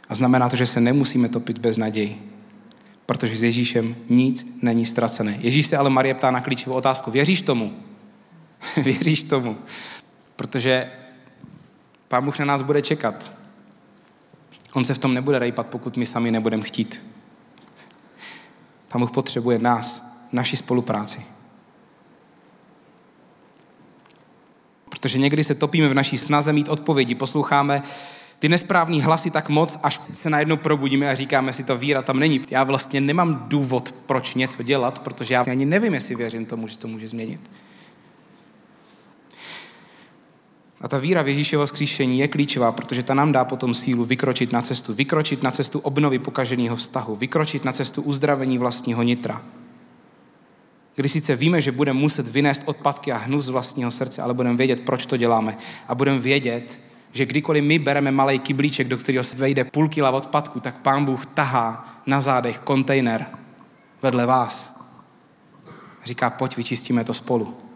[0.08, 2.32] A znamená to, že se nemusíme topit bez naději,
[3.06, 5.38] protože s Ježíšem nic není ztracené.
[5.40, 7.10] Ježíš se ale Marie ptá na klíčovou otázku.
[7.10, 7.74] Věříš tomu?
[8.76, 9.56] Věříš tomu?
[10.36, 10.90] Protože
[12.08, 13.32] Pán Bůh na nás bude čekat.
[14.72, 17.19] On se v tom nebude rejpat, pokud my sami nebudeme chtít.
[18.92, 21.20] Pán Bůh potřebuje nás, naši spolupráci.
[24.88, 27.82] Protože někdy se topíme v naší snaze mít odpovědi, posloucháme
[28.38, 32.18] ty nesprávný hlasy tak moc, až se najednou probudíme a říkáme si, ta víra tam
[32.18, 32.40] není.
[32.50, 36.78] Já vlastně nemám důvod, proč něco dělat, protože já ani nevím, jestli věřím tomu, že
[36.78, 37.40] to může změnit.
[40.80, 44.52] A ta víra v Ježíševo skříšení je klíčová, protože ta nám dá potom sílu vykročit
[44.52, 44.94] na cestu.
[44.94, 47.16] Vykročit na cestu obnovy pokaženého vztahu.
[47.16, 49.42] Vykročit na cestu uzdravení vlastního nitra.
[50.96, 54.56] Kdy sice víme, že budeme muset vynést odpadky a hnus z vlastního srdce, ale budeme
[54.56, 55.56] vědět, proč to děláme.
[55.88, 56.78] A budeme vědět,
[57.12, 61.04] že kdykoliv my bereme malý kyblíček, do kterého se vejde půl kila odpadku, tak pán
[61.04, 63.26] Bůh tahá na zádech kontejner
[64.02, 64.80] vedle vás.
[66.04, 67.69] Říká, pojď, vyčistíme to spolu.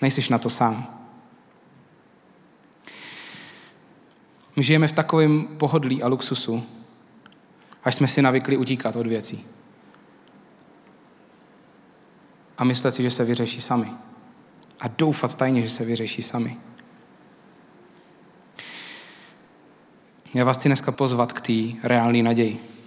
[0.00, 1.00] Nejsiš na to sám.
[4.56, 6.66] My žijeme v takovém pohodlí a luxusu,
[7.84, 9.44] až jsme si navykli utíkat od věcí.
[12.58, 13.92] A myslet si, že se vyřeší sami.
[14.80, 16.56] A doufat tajně, že se vyřeší sami.
[20.34, 22.79] Já vás chci dneska pozvat k té reálné naději.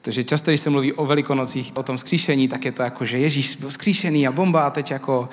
[0.00, 3.18] Protože často, když se mluví o velikonocích, o tom skříšení, tak je to jako, že
[3.18, 5.28] Ježíš byl skříšený a bomba a teď jako,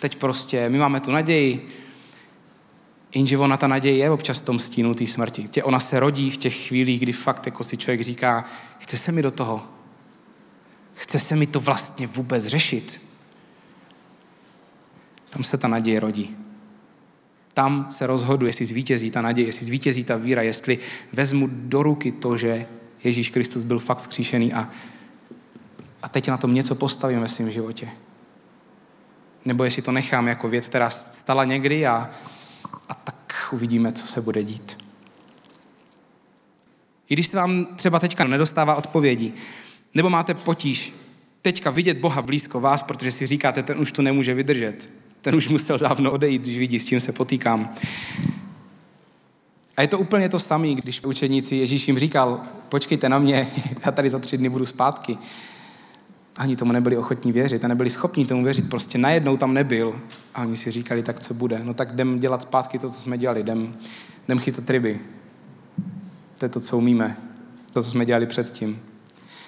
[0.00, 1.68] teď prostě my máme tu naději.
[3.14, 5.48] Jenže ona ta naděje je občas v tom stínu té smrti.
[5.48, 8.44] Tě ona se rodí v těch chvílích, kdy fakt jako si člověk říká,
[8.78, 9.66] chce se mi do toho.
[10.94, 13.00] Chce se mi to vlastně vůbec řešit.
[15.30, 16.36] Tam se ta naděje rodí.
[17.54, 20.78] Tam se rozhoduje, jestli zvítězí ta naděje, jestli zvítězí ta víra, jestli
[21.12, 22.66] vezmu do ruky to, že
[23.04, 24.68] Ježíš Kristus byl fakt skříšený a,
[26.02, 27.88] a teď na tom něco postavím ve svém životě.
[29.44, 32.10] Nebo jestli to nechám jako věc, která stala někdy a,
[32.88, 34.78] a tak uvidíme, co se bude dít.
[37.08, 39.32] I když se vám třeba teďka nedostává odpovědi,
[39.94, 40.92] nebo máte potíž
[41.42, 45.48] teďka vidět Boha blízko vás, protože si říkáte, ten už to nemůže vydržet, ten už
[45.48, 47.74] musel dávno odejít, když vidí, s čím se potýkám.
[49.76, 53.50] A je to úplně to samé, když učeníci Ježíš jim říkal, počkejte na mě,
[53.86, 55.18] já tady za tři dny budu zpátky.
[56.36, 60.00] Ani tomu nebyli ochotní věřit a nebyli schopni tomu věřit, prostě najednou tam nebyl.
[60.34, 61.60] A oni si říkali, tak co bude?
[61.64, 63.74] No tak jdem dělat zpátky to, co jsme dělali, jdem,
[64.26, 65.00] jdem chytat ryby.
[66.38, 67.16] To je to, co umíme,
[67.72, 68.80] to, co jsme dělali předtím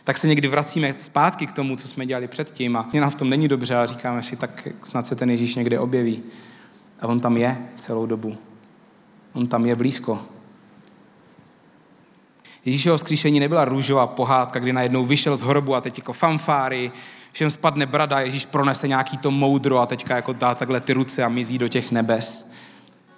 [0.05, 3.31] tak se někdy vracíme zpátky k tomu, co jsme dělali předtím a nám v tom
[3.31, 6.23] není dobře a říkáme si, tak snad se ten Ježíš někde objeví.
[7.01, 8.39] A on tam je celou dobu.
[9.35, 10.23] On tam je blízko.
[12.65, 16.93] Ježíšeho skříšení nebyla růžová pohádka, kdy najednou vyšel z hrobu a teď jako fanfáry,
[17.33, 21.25] všem spadne brada, Ježíš pronese nějaký to moudro a teďka jako dá takhle ty ruce
[21.25, 22.51] a mizí do těch nebes.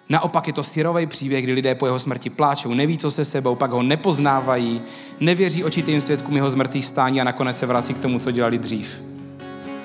[0.09, 3.55] Naopak je to syrový příběh, kdy lidé po jeho smrti pláčou, neví, co se sebou,
[3.55, 4.83] pak ho nepoznávají,
[5.21, 9.03] nevěří očitým svědkům jeho zmrtvých stání a nakonec se vrací k tomu, co dělali dřív.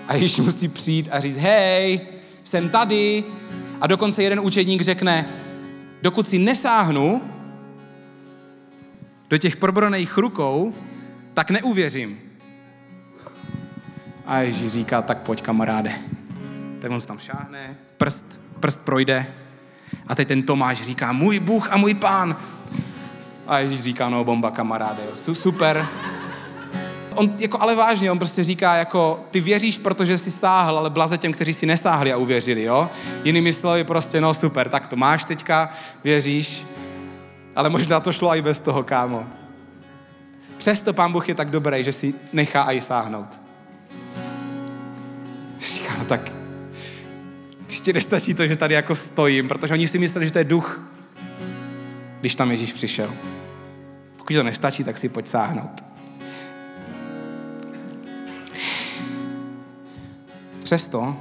[0.07, 2.01] A Ježíš musí přijít a říct, hej,
[2.43, 3.23] jsem tady.
[3.81, 5.29] A dokonce jeden učedník řekne,
[6.01, 7.21] dokud si nesáhnu
[9.29, 10.75] do těch probroných rukou,
[11.33, 12.19] tak neuvěřím.
[14.25, 15.91] A Ježíš říká, tak pojď kamaráde.
[16.79, 19.25] Tak on se tam šáhne, prst, prst projde
[20.07, 22.37] a teď ten Tomáš říká, můj Bůh a můj pán.
[23.47, 25.87] A Ježíš říká, no bomba kamaráde, jo, super.
[27.15, 31.17] On jako ale vážně, on prostě říká jako, ty věříš, protože jsi sáhl, ale blaze
[31.17, 32.89] těm, kteří si nesáhli a uvěřili, jo.
[33.23, 35.69] Jinými slovy prostě, no super, tak to máš teďka,
[36.03, 36.65] věříš,
[37.55, 39.25] ale možná to šlo i bez toho, kámo.
[40.57, 43.39] Přesto pán Bůh je tak dobrý, že si nechá i sáhnout.
[45.59, 46.31] Říká, no tak
[47.65, 50.81] ještě nestačí to, že tady jako stojím, protože oni si mysleli, že to je duch,
[52.19, 53.13] když tam Ježíš přišel.
[54.17, 55.90] Pokud to nestačí, tak si pojď sáhnout.
[60.71, 61.15] Přesto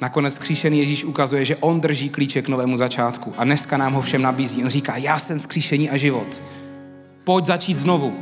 [0.00, 4.02] nakonec kříšený Ježíš ukazuje, že on drží klíček k novému začátku a dneska nám ho
[4.02, 4.64] všem nabízí.
[4.64, 6.42] On říká, já jsem skříšení a život.
[7.24, 8.16] Pojď začít znovu.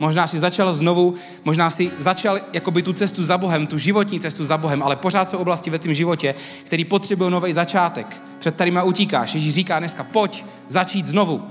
[0.00, 4.44] Možná si začal znovu, možná si začal jakoby tu cestu za Bohem, tu životní cestu
[4.44, 6.34] za Bohem, ale pořád jsou oblasti ve tvém životě,
[6.64, 8.22] který potřebují nový začátek.
[8.38, 9.34] Před kterýma utíkáš.
[9.34, 11.42] Ježíš říká dneska, pojď začít znovu.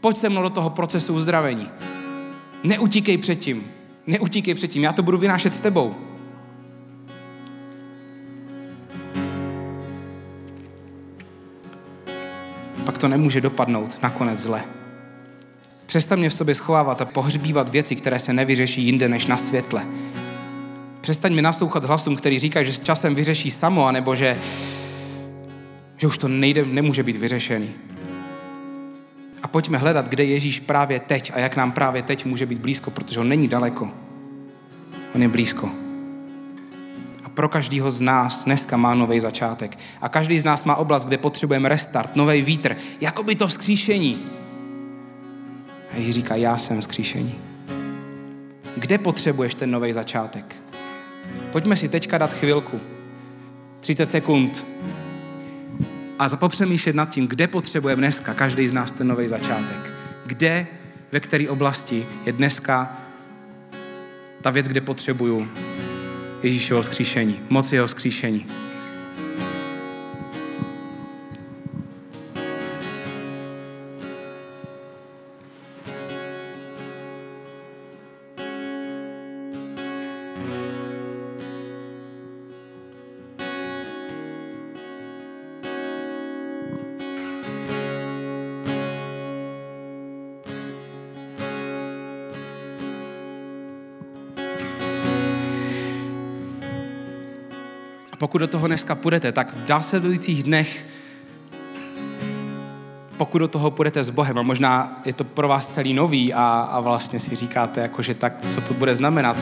[0.00, 1.68] Pojď se mnou do toho procesu uzdravení.
[2.64, 3.64] Neutíkej před tím.
[4.06, 4.82] Neutíkej před tím.
[4.82, 6.11] Já to budu vynášet s tebou.
[12.84, 14.62] Pak to nemůže dopadnout nakonec zle.
[15.86, 19.86] Přestaň mě v sobě schovávat a pohřbívat věci, které se nevyřeší jinde než na světle.
[21.00, 24.38] Přestaň mi naslouchat hlasům, který říkají, že s časem vyřeší samo, anebo že,
[25.96, 27.70] že už to nejde, nemůže být vyřešený.
[29.42, 32.90] A pojďme hledat, kde Ježíš právě teď a jak nám právě teď může být blízko,
[32.90, 33.90] protože on není daleko.
[35.14, 35.81] On je blízko.
[37.34, 39.78] Pro každého z nás dneska má nový začátek.
[40.00, 44.18] A každý z nás má oblast, kde potřebujeme restart, nový vítr, jako by to vzkříšení.
[45.92, 47.34] A Ježíš říká, já jsem vzkříšení.
[48.76, 50.56] Kde potřebuješ ten nový začátek?
[51.52, 52.80] Pojďme si teďka dát chvilku,
[53.80, 54.64] 30 sekund,
[56.18, 59.94] a popřemýšlet nad tím, kde potřebujeme dneska každý z nás ten nový začátek.
[60.26, 60.66] Kde,
[61.12, 62.96] ve které oblasti je dneska
[64.42, 65.48] ta věc, kde potřebuju
[66.42, 68.46] Ježíšovo skříšení, moc jeho skříšení.
[98.22, 100.86] Pokud do toho dneska půjdete, tak v následujících dnech,
[103.16, 106.68] pokud do toho půjdete s Bohem, a možná je to pro vás celý nový a,
[106.70, 109.36] a vlastně si říkáte, jako, že tak, co to bude znamenat,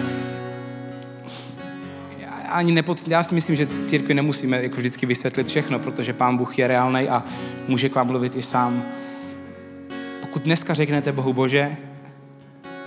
[2.48, 6.58] ani nepod, já si myslím, že církvi nemusíme jako vždycky vysvětlit všechno, protože Pán Bůh
[6.58, 7.24] je reálný a
[7.68, 8.82] může k vám mluvit i sám.
[10.20, 11.76] Pokud dneska řeknete Bohu Bože,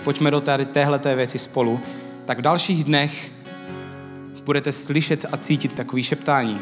[0.04, 0.40] pojďme do
[0.72, 1.80] téhle věci spolu,
[2.24, 3.43] tak v dalších dnech
[4.44, 6.60] budete slyšet a cítit takový šeptání.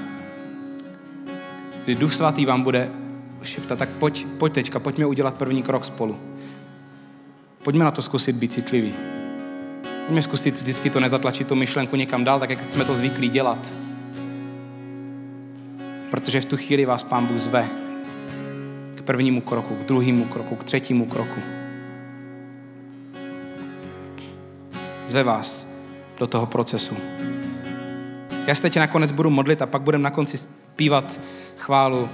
[1.85, 2.91] Kdy Duch Svatý vám bude
[3.43, 6.19] šeptat, tak pojď, pojď teďka, pojďme udělat první krok spolu.
[7.63, 8.95] Pojďme na to zkusit být citlivý.
[10.07, 13.73] Pojďme zkusit vždycky to nezatlačit tu myšlenku někam dál, tak jak jsme to zvyklí dělat.
[16.11, 17.69] Protože v tu chvíli vás Pán Bůh zve
[18.95, 21.41] k prvnímu kroku, k druhému kroku, k třetímu kroku.
[25.07, 25.67] Zve vás
[26.19, 27.22] do toho procesu.
[28.47, 31.21] Já se teď nakonec budu modlit a pak budeme na konci zpívat
[31.57, 32.09] chválu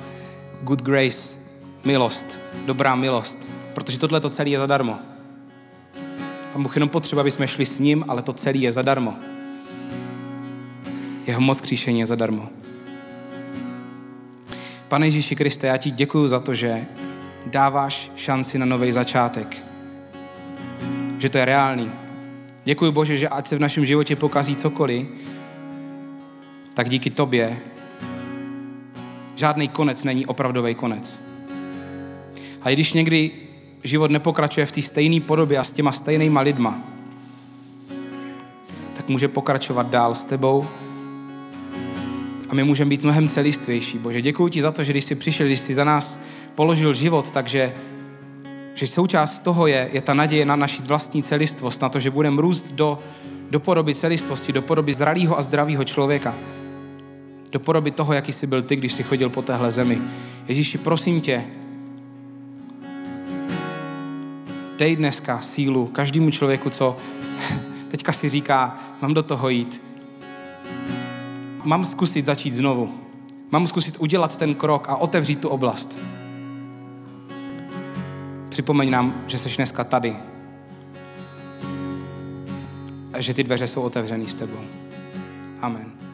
[0.63, 1.37] Good Grace,
[1.85, 4.99] milost, dobrá milost, protože tohle to celé je zadarmo.
[6.53, 9.15] Pan Bůh jenom potřeba, aby jsme šli s ním, ale to celé je zadarmo.
[11.27, 12.49] Jeho moc kříšení je zadarmo.
[14.89, 16.87] Pane Ježíši Kriste, já ti děkuji za to, že
[17.47, 19.63] dáváš šanci na nový začátek.
[21.19, 21.91] Že to je reálný.
[22.65, 25.09] Děkuji Bože, že ať se v našem životě pokazí cokoliv,
[26.79, 27.59] tak díky tobě
[29.37, 31.21] žádný konec není opravdový konec.
[32.63, 33.31] A i když někdy
[33.85, 36.79] život nepokračuje v té stejné podobě a s těma stejnýma lidma,
[38.93, 40.67] tak může pokračovat dál s tebou
[42.49, 43.99] a my můžeme být mnohem celistvější.
[43.99, 46.19] Bože, děkuji ti za to, že když jsi přišel, když jsi za nás
[46.55, 47.75] položil život, takže
[48.75, 52.43] že součást toho je, je ta naděje na naši vlastní celistvost, na to, že budeme
[52.43, 52.99] růst do,
[53.51, 56.35] do podoby celistvosti, do podoby zralého a zdravého člověka.
[57.51, 59.99] Do podoby toho, jaký jsi byl ty, když jsi chodil po téhle zemi.
[60.49, 61.45] Ježíši, prosím tě,
[64.79, 66.97] dej dneska sílu každému člověku, co
[67.89, 69.83] teďka si říká, mám do toho jít.
[71.65, 72.95] Mám zkusit začít znovu.
[73.51, 75.99] Mám zkusit udělat ten krok a otevřít tu oblast.
[78.49, 80.17] Připomeň nám, že jsi dneska tady.
[83.13, 84.61] A že ty dveře jsou otevřený s tebou.
[85.61, 86.08] Amen.